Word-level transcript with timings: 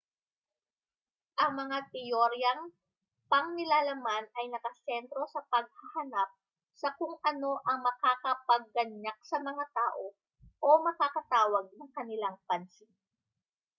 ang 1.41 1.51
mga 1.61 1.77
teoryang 1.93 2.61
pangnilalaman 3.31 4.23
ay 4.37 4.45
nakasentro 4.49 5.23
sa 5.33 5.41
paghahanap 5.51 6.29
sa 6.81 6.89
kung 6.97 7.15
ano 7.31 7.51
ang 7.69 7.79
makakapagganyak 7.87 9.17
sa 9.29 9.37
mga 9.47 9.61
tao 9.79 10.05
o 10.57 10.69
makakatawag 10.87 11.65
ng 11.77 11.89
kanilang 11.97 12.37
pansin 12.49 12.89